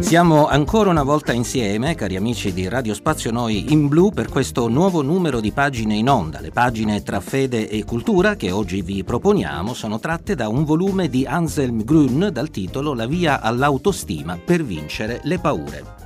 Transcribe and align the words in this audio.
Siamo 0.00 0.48
ancora 0.48 0.90
una 0.90 1.04
volta 1.04 1.32
insieme, 1.32 1.94
cari 1.94 2.16
amici 2.16 2.52
di 2.52 2.68
Radio 2.68 2.94
Spazio 2.94 3.30
Noi 3.30 3.72
in 3.72 3.86
Blu, 3.86 4.10
per 4.10 4.28
questo 4.28 4.66
nuovo 4.68 5.02
numero 5.02 5.40
di 5.40 5.52
pagine 5.52 5.94
in 5.94 6.08
onda. 6.08 6.40
Le 6.40 6.50
pagine 6.50 7.02
tra 7.02 7.20
fede 7.20 7.68
e 7.68 7.84
cultura 7.84 8.34
che 8.34 8.50
oggi 8.50 8.82
vi 8.82 9.04
proponiamo 9.04 9.72
sono 9.72 10.00
tratte 10.00 10.34
da 10.34 10.48
un 10.48 10.64
volume 10.64 11.08
di 11.08 11.26
Anselm 11.26 11.84
Grün 11.84 12.30
dal 12.32 12.50
titolo 12.50 12.92
La 12.94 13.06
via 13.06 13.40
all'autostima 13.40 14.36
per 14.42 14.64
vincere 14.64 15.20
le 15.22 15.38
paure. 15.38 15.99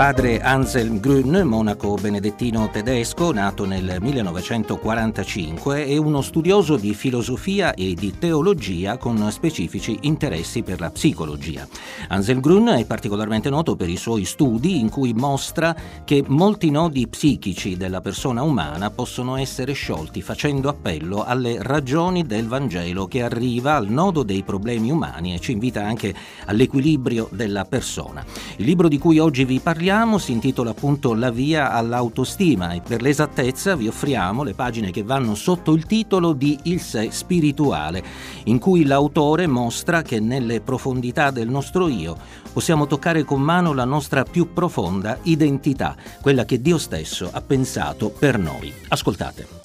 Padre 0.00 0.40
Anselm 0.40 0.98
Grün, 0.98 1.42
monaco 1.44 1.94
benedettino 1.96 2.70
tedesco, 2.70 3.32
nato 3.34 3.66
nel 3.66 3.98
1945, 4.00 5.84
è 5.84 5.98
uno 5.98 6.22
studioso 6.22 6.76
di 6.76 6.94
filosofia 6.94 7.74
e 7.74 7.92
di 7.92 8.16
teologia 8.18 8.96
con 8.96 9.30
specifici 9.30 9.98
interessi 10.00 10.62
per 10.62 10.80
la 10.80 10.90
psicologia. 10.90 11.68
Anselm 12.08 12.40
Grün 12.40 12.68
è 12.78 12.86
particolarmente 12.86 13.50
noto 13.50 13.76
per 13.76 13.90
i 13.90 13.98
suoi 13.98 14.24
studi 14.24 14.80
in 14.80 14.88
cui 14.88 15.12
mostra 15.12 15.76
che 16.02 16.24
molti 16.26 16.70
nodi 16.70 17.06
psichici 17.06 17.76
della 17.76 18.00
persona 18.00 18.42
umana 18.42 18.88
possono 18.88 19.36
essere 19.36 19.74
sciolti 19.74 20.22
facendo 20.22 20.70
appello 20.70 21.24
alle 21.24 21.58
ragioni 21.60 22.24
del 22.24 22.48
Vangelo 22.48 23.06
che 23.06 23.22
arriva 23.22 23.74
al 23.74 23.90
nodo 23.90 24.22
dei 24.22 24.44
problemi 24.44 24.90
umani 24.90 25.34
e 25.34 25.40
ci 25.40 25.52
invita 25.52 25.84
anche 25.84 26.14
all'equilibrio 26.46 27.28
della 27.30 27.66
persona. 27.66 28.24
Il 28.56 28.64
libro 28.64 28.88
di 28.88 28.96
cui 28.96 29.18
oggi 29.18 29.44
vi 29.44 29.60
parliamo 29.60 29.88
parliamo 29.90 30.18
si 30.18 30.30
intitola 30.30 30.70
appunto 30.70 31.14
La 31.14 31.32
via 31.32 31.72
all'autostima 31.72 32.74
e 32.74 32.80
per 32.80 33.02
l'esattezza 33.02 33.74
vi 33.74 33.88
offriamo 33.88 34.44
le 34.44 34.54
pagine 34.54 34.92
che 34.92 35.02
vanno 35.02 35.34
sotto 35.34 35.72
il 35.72 35.84
titolo 35.84 36.32
di 36.32 36.56
Il 36.64 36.80
sé 36.80 37.08
spirituale, 37.10 38.00
in 38.44 38.60
cui 38.60 38.84
l'autore 38.84 39.48
mostra 39.48 40.02
che 40.02 40.20
nelle 40.20 40.60
profondità 40.60 41.32
del 41.32 41.48
nostro 41.48 41.88
io 41.88 42.16
possiamo 42.52 42.86
toccare 42.86 43.24
con 43.24 43.40
mano 43.40 43.72
la 43.72 43.84
nostra 43.84 44.22
più 44.22 44.52
profonda 44.52 45.18
identità, 45.24 45.96
quella 46.20 46.44
che 46.44 46.60
Dio 46.60 46.78
stesso 46.78 47.28
ha 47.32 47.40
pensato 47.40 48.10
per 48.10 48.38
noi. 48.38 48.72
Ascoltate. 48.86 49.59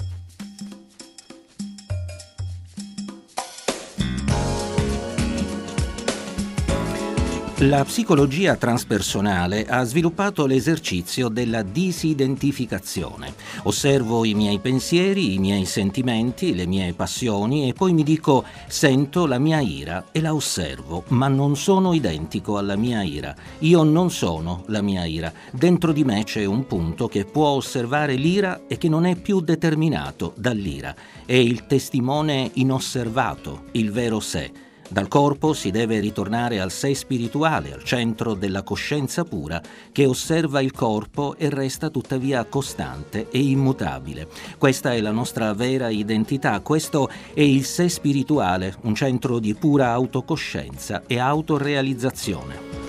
La 7.59 7.86
psicologia 7.86 8.58
transpersonale 8.58 9.66
ha 9.66 9.86
sviluppato 9.86 10.45
l'esercizio 10.45 11.30
della 11.30 11.61
disidentificazione. 11.61 13.34
Osservo 13.64 14.25
i 14.25 14.34
miei 14.34 14.59
pensieri, 14.59 15.36
i 15.36 15.39
miei 15.39 15.64
sentimenti, 15.64 16.53
le 16.53 16.66
mie 16.66 16.92
passioni 16.92 17.70
e 17.70 17.73
poi 17.73 17.94
mi 17.94 18.03
dico 18.03 18.44
sento 18.67 19.26
la 19.26 19.39
mia 19.39 19.61
ira 19.61 20.08
e 20.11 20.20
la 20.20 20.33
osservo, 20.33 21.06
ma 21.09 21.30
non 21.30 21.56
sono 21.56 21.94
identico 21.94 22.58
alla 22.58 22.76
mia 22.76 23.03
ira. 23.03 23.33
Io 23.59 23.83
non 23.83 24.11
sono 24.11 24.64
la 24.67 24.81
mia 24.81 25.06
ira. 25.06 25.31
Dentro 25.50 25.94
di 25.94 26.03
me 26.03 26.26
c'è 26.26 26.44
un 26.44 26.67
punto 26.67 27.08
che 27.08 27.23
può 27.23 27.48
osservare 27.48 28.16
l'ira 28.16 28.64
e 28.67 28.78
che 28.78 28.89
non 28.89 29.06
è 29.06 29.16
più 29.16 29.39
determinato 29.39 30.33
dall'ira. 30.36 30.94
È 31.26 31.33
il 31.33 31.67
testimone 31.67 32.52
inosservato, 32.56 33.67
il 33.71 33.94
vero 33.94 34.20
sé 34.20 34.64
dal 34.87 35.07
corpo 35.07 35.53
si 35.53 35.71
deve 35.71 35.99
ritornare 35.99 36.59
al 36.59 36.71
sé 36.71 36.93
spirituale, 36.93 37.73
al 37.73 37.83
centro 37.83 38.33
della 38.33 38.63
coscienza 38.63 39.23
pura, 39.23 39.61
che 39.91 40.05
osserva 40.05 40.61
il 40.61 40.71
corpo 40.71 41.35
e 41.37 41.49
resta 41.49 41.89
tuttavia 41.89 42.45
costante 42.45 43.29
e 43.29 43.39
immutabile. 43.39 44.27
Questa 44.57 44.93
è 44.93 45.01
la 45.01 45.11
nostra 45.11 45.53
vera 45.53 45.89
identità, 45.89 46.59
questo 46.59 47.09
è 47.33 47.41
il 47.41 47.65
sé 47.65 47.89
spirituale, 47.89 48.75
un 48.81 48.93
centro 48.93 49.39
di 49.39 49.55
pura 49.55 49.91
autocoscienza 49.91 51.03
e 51.07 51.19
autorealizzazione. 51.19 52.84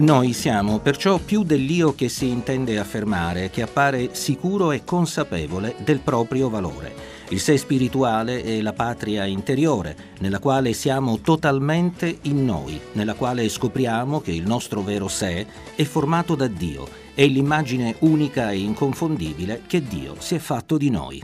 Noi 0.00 0.32
siamo 0.32 0.78
perciò 0.78 1.18
più 1.18 1.42
dell'io 1.42 1.94
che 1.94 2.08
si 2.08 2.26
intende 2.26 2.78
affermare, 2.78 3.50
che 3.50 3.60
appare 3.60 4.14
sicuro 4.14 4.72
e 4.72 4.82
consapevole 4.82 5.74
del 5.84 6.00
proprio 6.00 6.48
valore. 6.48 6.94
Il 7.28 7.38
sé 7.38 7.58
spirituale 7.58 8.42
è 8.42 8.62
la 8.62 8.72
patria 8.72 9.26
interiore, 9.26 9.94
nella 10.20 10.38
quale 10.38 10.72
siamo 10.72 11.20
totalmente 11.20 12.16
in 12.22 12.46
noi, 12.46 12.80
nella 12.92 13.12
quale 13.12 13.46
scopriamo 13.50 14.22
che 14.22 14.32
il 14.32 14.46
nostro 14.46 14.80
vero 14.80 15.06
sé 15.06 15.46
è 15.74 15.84
formato 15.84 16.34
da 16.34 16.46
Dio, 16.46 16.88
è 17.12 17.26
l'immagine 17.26 17.96
unica 17.98 18.52
e 18.52 18.58
inconfondibile 18.60 19.64
che 19.66 19.82
Dio 19.82 20.14
si 20.18 20.34
è 20.34 20.38
fatto 20.38 20.78
di 20.78 20.88
noi. 20.88 21.22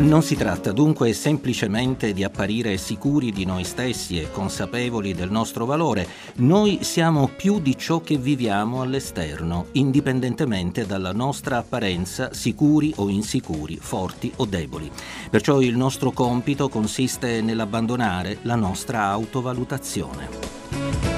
Non 0.00 0.22
si 0.22 0.34
tratta 0.34 0.72
dunque 0.72 1.12
semplicemente 1.12 2.14
di 2.14 2.24
apparire 2.24 2.78
sicuri 2.78 3.32
di 3.32 3.44
noi 3.44 3.64
stessi 3.64 4.18
e 4.18 4.30
consapevoli 4.30 5.12
del 5.12 5.30
nostro 5.30 5.66
valore, 5.66 6.08
noi 6.36 6.78
siamo 6.82 7.28
più 7.28 7.60
di 7.60 7.76
ciò 7.76 8.00
che 8.00 8.16
viviamo 8.16 8.80
all'esterno, 8.80 9.66
indipendentemente 9.72 10.86
dalla 10.86 11.12
nostra 11.12 11.58
apparenza, 11.58 12.32
sicuri 12.32 12.94
o 12.96 13.10
insicuri, 13.10 13.76
forti 13.76 14.32
o 14.36 14.46
deboli. 14.46 14.90
Perciò 15.28 15.60
il 15.60 15.76
nostro 15.76 16.12
compito 16.12 16.70
consiste 16.70 17.42
nell'abbandonare 17.42 18.38
la 18.42 18.56
nostra 18.56 19.08
autovalutazione. 19.08 21.09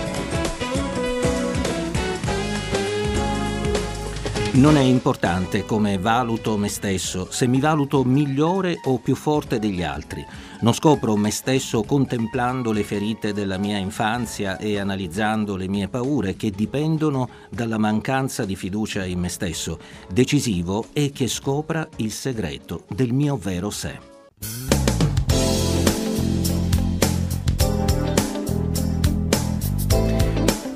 Non 4.55 4.77
è 4.77 4.83
importante 4.83 5.65
come 5.65 5.97
valuto 5.97 6.59
me 6.59 6.69
stesso, 6.69 7.27
se 7.31 7.47
mi 7.47 7.59
valuto 7.59 8.05
migliore 8.05 8.81
o 8.85 8.99
più 8.99 9.15
forte 9.15 9.59
degli 9.59 9.83
altri. 9.83 10.23
Non 10.61 10.75
scopro 10.75 11.17
me 11.17 11.31
stesso 11.31 11.85
contemplando 11.85 12.71
le 12.71 12.85
ferite 12.85 13.33
della 13.33 13.57
mia 13.57 13.79
infanzia 13.79 14.59
e 14.59 14.79
analizzando 14.79 15.57
le 15.57 15.69
mie 15.69 15.89
paure 15.89 16.37
che 16.37 16.51
dipendono 16.51 17.31
dalla 17.49 17.79
mancanza 17.79 18.45
di 18.45 18.55
fiducia 18.55 19.07
in 19.07 19.21
me 19.21 19.31
stesso. 19.31 19.79
Decisivo 20.13 20.89
è 20.93 21.11
che 21.13 21.29
scopra 21.29 21.89
il 21.97 22.13
segreto 22.13 22.85
del 22.89 23.15
mio 23.15 23.39
vero 23.39 23.71
sé. 23.71 24.12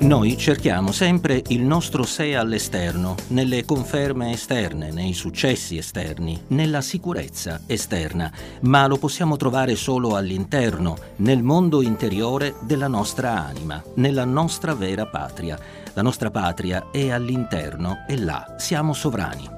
Noi 0.06 0.36
cerchiamo 0.36 0.92
sempre 0.92 1.42
il 1.48 1.62
nostro 1.62 2.04
sé 2.04 2.36
all'esterno, 2.36 3.16
nelle 3.30 3.64
conferme 3.64 4.30
esterne, 4.30 4.92
nei 4.92 5.12
successi 5.12 5.78
esterni, 5.78 6.40
nella 6.50 6.80
sicurezza 6.80 7.62
esterna, 7.66 8.30
ma 8.60 8.86
lo 8.86 8.98
possiamo 8.98 9.36
trovare 9.36 9.74
solo 9.74 10.14
all'interno, 10.14 10.96
nel 11.16 11.42
mondo 11.42 11.82
interiore 11.82 12.54
della 12.60 12.86
nostra 12.86 13.32
anima, 13.46 13.82
nella 13.94 14.24
nostra 14.24 14.74
vera 14.74 15.06
patria. 15.06 15.58
La 15.94 16.02
nostra 16.02 16.30
patria 16.30 16.86
è 16.92 17.10
all'interno 17.10 18.04
e 18.06 18.16
là 18.16 18.54
siamo 18.58 18.92
sovrani. 18.92 19.55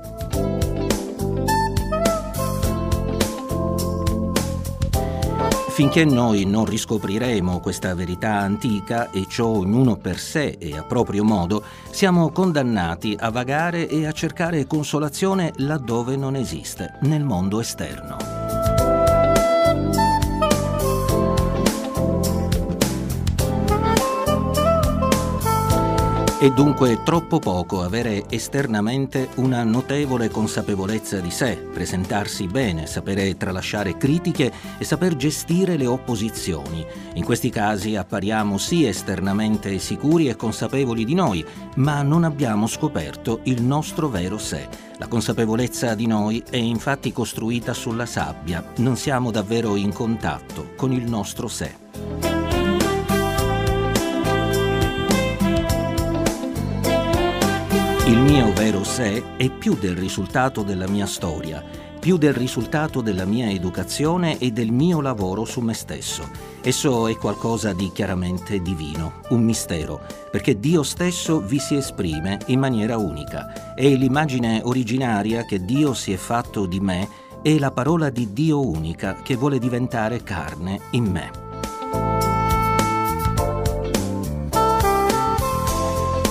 Finché 5.79 6.05
noi 6.05 6.45
non 6.45 6.65
riscopriremo 6.65 7.61
questa 7.61 7.95
verità 7.95 8.33
antica, 8.33 9.13
e 9.13 9.27
ciò 9.29 9.47
ognuno 9.47 9.95
per 9.95 10.19
sé 10.19 10.57
e 10.59 10.77
a 10.77 10.83
proprio 10.83 11.23
modo, 11.23 11.63
siamo 11.93 12.33
condannati 12.33 13.17
a 13.17 13.31
vagare 13.31 13.89
e 13.89 14.05
a 14.05 14.11
cercare 14.11 14.67
consolazione 14.67 15.53
laddove 15.59 16.17
non 16.17 16.35
esiste, 16.35 16.99
nel 17.03 17.23
mondo 17.23 17.61
esterno. 17.61 18.28
È 26.41 26.49
dunque 26.51 27.03
troppo 27.03 27.41
poco 27.41 27.83
avere 27.83 28.27
esternamente 28.29 29.31
una 29.39 29.65
notevole 29.65 30.29
consapevolezza 30.29 31.19
di 31.19 31.33
sé, 31.33 31.57
presentarsi 31.57 32.47
bene, 32.47 32.87
sapere 32.87 33.37
tralasciare 33.37 33.97
critiche 33.97 34.53
e 34.79 34.85
saper 34.85 35.17
gestire 35.17 35.77
le 35.77 35.89
opposizioni. 35.89 36.87
In 37.15 37.25
questi 37.25 37.51
casi 37.51 37.97
appariamo 37.97 38.57
sì 38.57 38.87
esternamente 38.87 39.81
sicuri 39.81 40.29
e 40.29 40.37
consapevoli 40.37 41.05
di 41.05 41.15
noi, 41.15 41.45
ma 41.75 42.03
non 42.03 42.23
abbiamo 42.23 42.69
scoperto 42.69 43.41
il 43.45 43.61
nostro 43.61 44.07
vero 44.07 44.39
sé. 44.39 44.69
La 44.99 45.09
consapevolezza 45.09 45.97
di 45.97 46.07
noi 46.07 46.45
è 46.49 46.57
infatti 46.57 47.13
costruita 47.13 47.75
sulla 47.75 48.07
sabbia, 48.07 48.65
non 48.77 48.97
siamo 48.97 49.33
davvero 49.33 49.75
in 49.75 49.93
contatto 49.93 50.69
con 50.77 50.93
il 50.93 51.03
nostro 51.03 51.49
sé. 51.49 52.08
Il 58.09 58.21
mio 58.21 58.55
vero 58.55 58.85
sé 58.85 59.37
è 59.37 59.51
più 59.51 59.75
del 59.75 59.95
risultato 59.95 60.63
della 60.63 60.89
mia 60.89 61.05
storia, 61.05 61.63
più 62.01 62.17
del 62.17 62.33
risultato 62.33 63.03
della 63.03 63.27
mia 63.27 63.51
educazione 63.51 64.39
e 64.39 64.51
del 64.51 64.73
mio 64.73 65.03
lavoro 65.03 65.45
su 65.45 65.61
me 65.61 65.75
stesso. 65.75 66.27
Esso 66.63 67.07
è 67.07 67.15
qualcosa 67.17 67.75
di 67.75 67.93
chiaramente 67.93 68.63
divino, 68.63 69.21
un 69.29 69.43
mistero, 69.43 70.01
perché 70.31 70.59
Dio 70.59 70.83
stesso 70.85 71.39
vi 71.41 71.59
si 71.59 71.77
esprime 71.77 72.39
in 72.47 72.61
maniera 72.61 72.97
unica. 72.97 73.75
È 73.75 73.87
l'immagine 73.87 74.63
originaria 74.65 75.45
che 75.45 75.63
Dio 75.63 75.93
si 75.93 76.11
è 76.11 76.17
fatto 76.17 76.65
di 76.65 76.81
me 76.81 77.07
e 77.43 77.59
la 77.59 77.73
parola 77.73 78.09
di 78.09 78.33
Dio 78.33 78.67
unica 78.67 79.17
che 79.23 79.37
vuole 79.37 79.59
diventare 79.59 80.23
carne 80.23 80.81
in 80.93 81.05
me. 81.05 81.48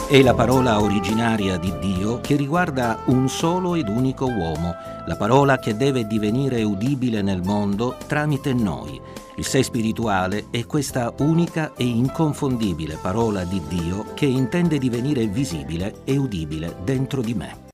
È 0.09 0.21
la 0.21 0.33
parola 0.33 0.79
originaria 0.79 1.57
di 1.57 1.73
Dio 1.79 2.21
che 2.21 2.37
riguarda 2.37 3.01
un 3.07 3.27
solo 3.27 3.75
ed 3.75 3.89
unico 3.89 4.25
uomo, 4.25 4.73
la 5.05 5.17
parola 5.17 5.59
che 5.59 5.75
deve 5.75 6.07
divenire 6.07 6.63
udibile 6.63 7.21
nel 7.21 7.41
mondo 7.43 7.97
tramite 8.07 8.53
noi. 8.53 9.01
Il 9.35 9.45
sé 9.45 9.63
spirituale 9.63 10.45
è 10.49 10.65
questa 10.65 11.13
unica 11.19 11.73
e 11.75 11.83
inconfondibile 11.83 12.97
parola 13.01 13.43
di 13.43 13.61
Dio 13.67 14.05
che 14.13 14.25
intende 14.25 14.77
divenire 14.77 15.27
visibile 15.27 15.95
e 16.05 16.15
udibile 16.15 16.77
dentro 16.85 17.21
di 17.21 17.33
me. 17.33 17.66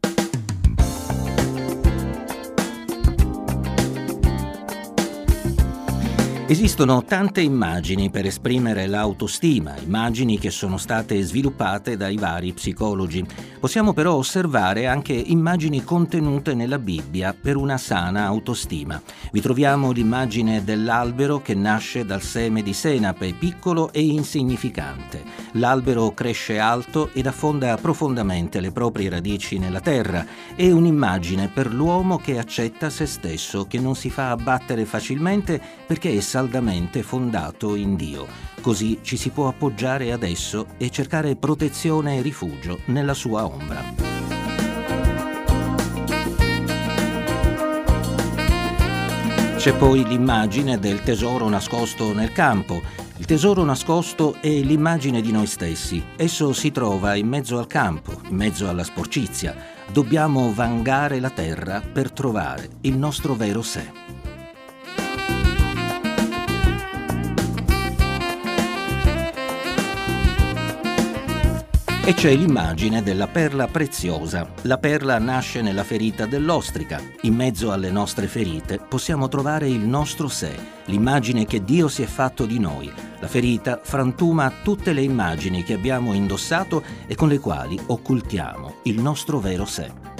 Esistono 6.46 7.06
tante 7.06 7.40
immagini 7.40 8.10
per 8.10 8.26
esprimere 8.26 8.86
l'autostima, 8.86 9.76
immagini 9.82 10.38
che 10.38 10.52
sono 10.52 10.78
state 10.78 11.22
sviluppate 11.22 11.96
dai 11.96 12.18
vari 12.18 12.52
psicologi. 12.52 13.26
Possiamo 13.62 13.94
però 13.94 14.16
osservare 14.16 14.86
anche 14.86 15.14
immagini 15.14 15.86
contenute 15.86 16.54
nella 16.54 16.80
Bibbia 16.80 17.34
per 17.34 17.56
una 17.56 17.78
sana 17.78 18.26
autostima. 18.26 19.02
Vi 19.32 19.40
troviamo 19.40 19.92
l'immagine 19.92 20.66
dell'albero 20.66 21.42
che 21.42 21.56
nasce 21.56 22.04
dal 22.04 22.22
seme 22.22 22.62
di 22.62 22.74
senape, 22.74 23.34
piccolo 23.40 23.94
e 23.94 24.02
insignificante. 24.02 25.24
L'albero 25.54 26.12
cresce 26.14 26.60
alto 26.60 27.10
ed 27.14 27.26
affonda 27.26 27.78
profondamente 27.78 28.60
le 28.60 28.72
proprie 28.72 29.10
radici 29.10 29.60
nella 29.60 29.80
terra. 29.80 30.26
È 30.56 30.70
un'immagine 30.70 31.48
per 31.48 31.74
l'uomo 31.74 32.18
che 32.18 32.38
accetta 32.38 32.90
se 32.90 33.06
stesso, 33.06 33.66
che 33.66 33.80
non 33.80 33.96
si 33.96 34.10
fa 34.10 34.32
abbattere 34.32 34.84
facilmente 34.84 35.62
perché 35.88 36.12
è 36.12 36.20
saldamente 36.34 37.04
fondato 37.04 37.76
in 37.76 37.96
Dio. 37.96 38.26
Così 38.60 39.02
ci 39.04 39.18
si 39.18 39.30
può 39.30 39.50
appoggiare 39.50 40.12
ad 40.12 40.24
esso 40.24 40.66
e 40.78 40.90
cercare 40.90 41.36
protezione 41.36 42.18
e 42.18 42.22
rifugio 42.24 42.80
nella 42.86 43.14
sua 43.14 43.46
ombra. 43.46 43.84
C'è 49.58 49.76
poi 49.76 50.08
l'immagine 50.08 50.80
del 50.80 51.04
tesoro 51.04 51.48
nascosto 51.50 52.14
nel 52.14 52.32
campo. 52.32 52.82
Il 53.18 53.26
tesoro 53.26 53.64
nascosto 53.64 54.38
è 54.42 54.50
l'immagine 54.50 55.22
di 55.22 55.32
noi 55.32 55.46
stessi. 55.46 56.04
Esso 56.16 56.52
si 56.52 56.72
trova 56.72 57.14
in 57.14 57.28
mezzo 57.28 57.60
al 57.60 57.68
campo, 57.68 58.20
in 58.28 58.36
mezzo 58.36 58.68
alla 58.68 58.84
sporcizia. 58.84 59.56
Dobbiamo 59.92 60.52
vangare 60.52 61.20
la 61.20 61.30
terra 61.30 61.80
per 61.80 62.12
trovare 62.12 62.70
il 62.82 62.98
nostro 62.98 63.36
vero 63.36 63.62
sé. 63.62 64.13
E 72.06 72.14
c'è 72.14 72.36
l'immagine 72.36 73.02
della 73.02 73.28
perla 73.28 73.66
preziosa. 73.68 74.46
La 74.64 74.78
perla 74.78 75.20
nasce 75.20 75.62
nella 75.62 75.86
ferita 75.86 76.26
dell'ostrica. 76.26 77.00
In 77.22 77.34
mezzo 77.34 77.72
alle 77.72 77.92
nostre 77.92 78.28
ferite 78.28 78.78
possiamo 78.78 79.30
trovare 79.30 79.70
il 79.70 79.80
nostro 79.80 80.28
sé, 80.28 80.54
l'immagine 80.88 81.46
che 81.46 81.64
Dio 81.64 81.88
si 81.88 82.04
è 82.04 82.06
fatto 82.06 82.46
di 82.46 82.60
noi. 82.60 82.92
La 83.22 83.28
ferita 83.30 83.80
frantuma 83.82 84.52
tutte 84.64 84.92
le 84.92 85.02
immagini 85.02 85.64
che 85.64 85.76
abbiamo 85.76 86.12
indossato 86.12 86.84
e 87.08 87.16
con 87.16 87.30
le 87.30 87.40
quali 87.40 87.80
occultiamo 87.86 88.80
il 88.84 89.00
nostro 89.00 89.40
vero 89.40 89.64
sé. 89.64 90.13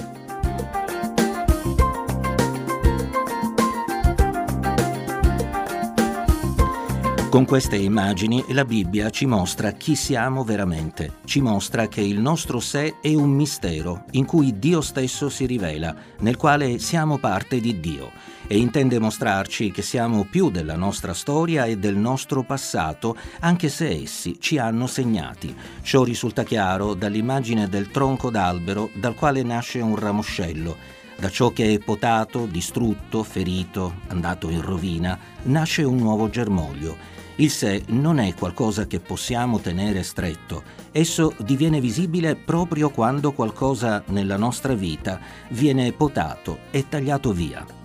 Con 7.34 7.46
queste 7.46 7.78
immagini 7.78 8.46
la 8.50 8.64
Bibbia 8.64 9.10
ci 9.10 9.26
mostra 9.26 9.72
chi 9.72 9.96
siamo 9.96 10.44
veramente, 10.44 11.14
ci 11.26 11.42
mostra 11.42 11.88
che 11.88 12.02
il 12.02 12.20
nostro 12.20 12.60
sé 12.60 13.00
è 13.02 13.12
un 13.16 13.32
mistero 13.32 14.04
in 14.12 14.26
cui 14.26 14.60
Dio 14.60 14.82
stesso 14.82 15.30
si 15.30 15.48
rivela, 15.48 15.96
nel 16.20 16.38
quale 16.38 16.78
siamo 16.78 17.18
parte 17.18 17.60
di 17.60 17.80
Dio 17.80 18.12
e 18.46 18.60
intende 18.60 19.00
mostrarci 19.00 19.72
che 19.72 19.82
siamo 19.82 20.28
più 20.30 20.52
della 20.52 20.76
nostra 20.76 21.16
storia 21.16 21.66
e 21.66 21.80
del 21.80 21.96
nostro 21.96 22.44
passato, 22.44 23.18
anche 23.40 23.68
se 23.68 23.90
essi 23.90 24.38
ci 24.40 24.60
hanno 24.60 24.86
segnati. 24.86 25.56
Ciò 25.82 26.04
risulta 26.04 26.44
chiaro 26.44 26.94
dall'immagine 26.94 27.68
del 27.68 27.90
tronco 27.90 28.30
d'albero 28.30 28.92
dal 28.94 29.16
quale 29.16 29.42
nasce 29.42 29.80
un 29.80 29.96
ramoscello. 29.96 31.02
Da 31.18 31.32
ciò 31.32 31.50
che 31.50 31.74
è 31.74 31.80
potato, 31.80 32.46
distrutto, 32.46 33.24
ferito, 33.24 34.02
andato 34.10 34.50
in 34.50 34.62
rovina, 34.62 35.18
nasce 35.44 35.82
un 35.82 35.98
nuovo 35.98 36.30
germoglio 36.30 37.14
il 37.38 37.50
sé 37.50 37.84
non 37.88 38.20
è 38.20 38.34
qualcosa 38.36 38.86
che 38.86 39.00
possiamo 39.00 39.60
tenere 39.60 40.04
stretto, 40.04 40.64
esso 40.92 41.34
diviene 41.40 41.80
visibile 41.80 42.36
proprio 42.36 42.90
quando 42.90 43.32
qualcosa 43.32 44.04
nella 44.08 44.38
nostra 44.38 44.74
vita 44.74 45.20
viene 45.50 45.92
potato 45.94 46.60
e 46.70 46.88
tagliato 46.88 47.32
via. 47.32 47.83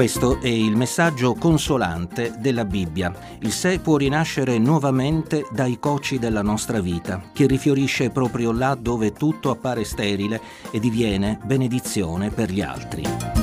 Questo 0.00 0.40
è 0.40 0.48
il 0.48 0.76
messaggio 0.76 1.34
consolante 1.34 2.32
della 2.38 2.64
Bibbia. 2.64 3.12
Il 3.40 3.52
sé 3.52 3.80
può 3.80 3.98
rinascere 3.98 4.56
nuovamente 4.56 5.44
dai 5.52 5.78
cocci 5.78 6.18
della 6.18 6.40
nostra 6.40 6.80
vita, 6.80 7.20
che 7.34 7.46
rifiorisce 7.46 8.08
proprio 8.08 8.50
là 8.50 8.74
dove 8.74 9.12
tutto 9.12 9.50
appare 9.50 9.84
sterile 9.84 10.40
e 10.70 10.80
diviene 10.80 11.38
benedizione 11.44 12.30
per 12.30 12.50
gli 12.50 12.62
altri. 12.62 13.39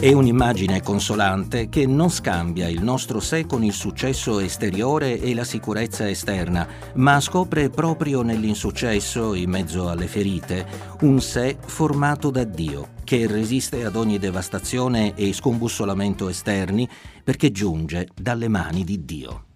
È 0.00 0.12
un'immagine 0.12 0.80
consolante 0.80 1.68
che 1.68 1.84
non 1.84 2.08
scambia 2.08 2.68
il 2.68 2.84
nostro 2.84 3.18
sé 3.18 3.46
con 3.46 3.64
il 3.64 3.72
successo 3.72 4.38
esteriore 4.38 5.20
e 5.20 5.34
la 5.34 5.42
sicurezza 5.42 6.08
esterna, 6.08 6.68
ma 6.94 7.18
scopre 7.18 7.68
proprio 7.68 8.22
nell'insuccesso, 8.22 9.34
in 9.34 9.50
mezzo 9.50 9.88
alle 9.88 10.06
ferite, 10.06 10.64
un 11.00 11.20
sé 11.20 11.56
formato 11.58 12.30
da 12.30 12.44
Dio, 12.44 12.90
che 13.02 13.26
resiste 13.26 13.84
ad 13.84 13.96
ogni 13.96 14.20
devastazione 14.20 15.16
e 15.16 15.32
scombussolamento 15.32 16.28
esterni 16.28 16.88
perché 17.24 17.50
giunge 17.50 18.06
dalle 18.14 18.46
mani 18.46 18.84
di 18.84 19.04
Dio. 19.04 19.47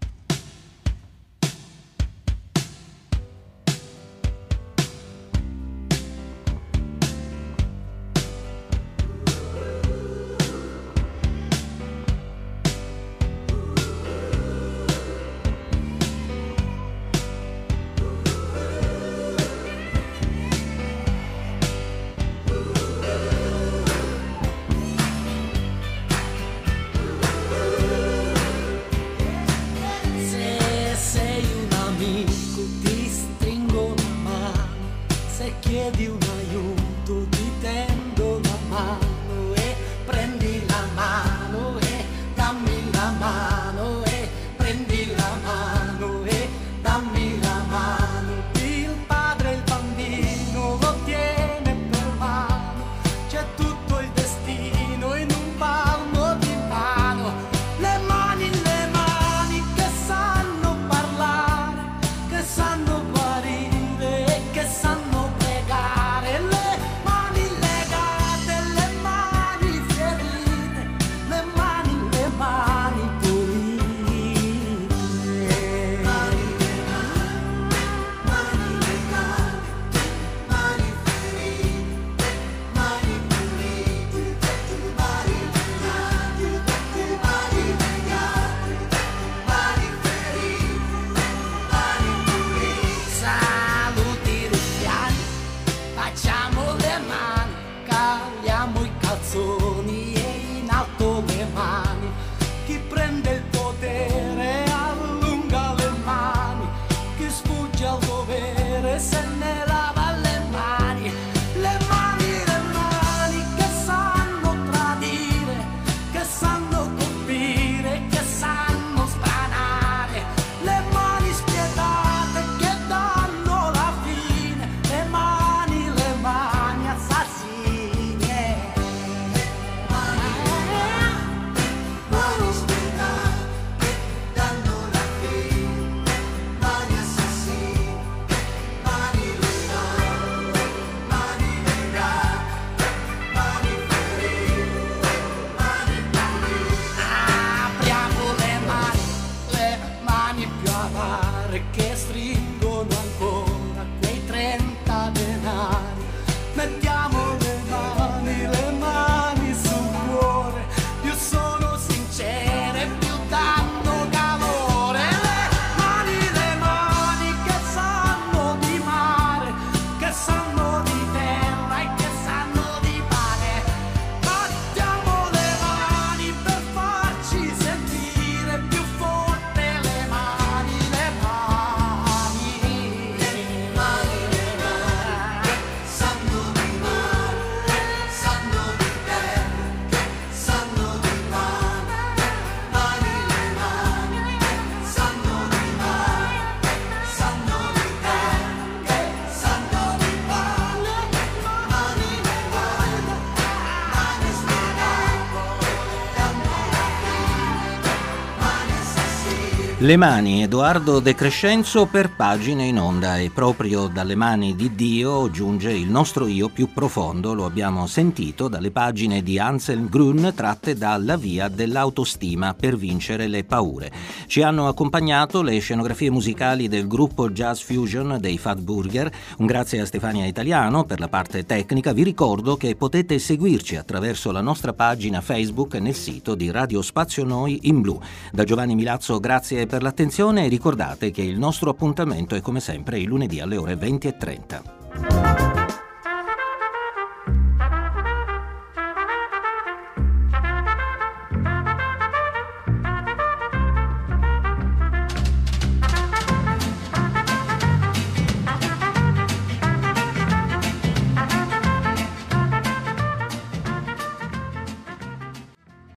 Le 209.83 209.97
mani, 209.97 210.45
Edoardo 210.45 211.01
De 211.01 211.13
Crescenzo 211.13 211.87
per 211.87 212.15
pagine 212.15 212.67
in 212.67 212.79
onda 212.79 213.19
e 213.19 213.31
proprio 213.31 213.89
dalle 213.89 214.15
mani 214.15 214.55
di 214.55 214.77
Dio 214.77 215.29
giunge 215.29 215.73
il 215.73 215.91
nostro 215.91 216.29
io 216.29 216.49
più 216.49 216.73
profondo, 216.73 217.35
lo 217.35 217.45
abbiamo 217.45 217.89
sentito 217.89 218.47
dalle 218.47 218.71
pagine 218.71 219.25
di 219.25 219.41
Anselm 219.41 219.89
Grun 219.89 220.35
tratte 220.37 220.77
dalla 220.77 221.17
via 221.17 221.49
dell'autostima 221.49 222.55
per 222.55 222.77
vincere 222.77 223.27
le 223.27 223.43
paure. 223.43 223.91
Ci 224.29 224.43
hanno 224.43 224.69
accompagnato 224.69 225.43
le 225.43 225.59
scenografie 225.59 226.13
musicali 226.13 226.69
del 226.69 226.87
gruppo 226.87 227.29
Jazz 227.31 227.61
Fusion 227.61 228.19
dei 228.21 228.39
Fat 228.39 228.61
Burger, 228.61 229.11
un 229.39 229.47
grazie 229.47 229.81
a 229.81 229.85
Stefania 229.85 230.27
Italiano 230.27 230.85
per 230.85 231.01
la 231.01 231.09
parte 231.09 231.45
tecnica, 231.45 231.93
vi 231.93 232.05
ricordo 232.05 232.57
che 232.57 232.77
potete 232.77 233.19
seguirci 233.19 233.75
attraverso 233.75 234.31
la 234.31 234.43
nostra 234.43 234.75
pagina 234.75 235.21
Facebook 235.21 235.75
nel 235.75 235.97
sito 235.97 236.37
di 236.37 236.53
Radio 236.53 236.83
Spazio 236.83 237.25
Noi 237.25 237.59
in 237.63 237.81
Blu. 237.81 238.01
Da 238.31 238.45
Giovanni 238.45 238.77
Milazzo 238.77 239.19
grazie 239.19 239.71
per 239.73 239.81
l'attenzione 239.81 240.45
e 240.45 240.49
ricordate 240.49 241.11
che 241.11 241.23
il 241.23 241.39
nostro 241.39 241.71
appuntamento 241.71 242.35
è 242.35 242.43
come 242.43 242.61
sempre 242.61 242.99
il 242.99 243.07
lunedì 243.07 243.41
alle 243.41 243.57
ore 243.57 243.73
20.30. 243.73 244.82